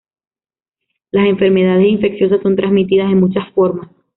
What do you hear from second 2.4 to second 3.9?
son transmitidas de muchas formas.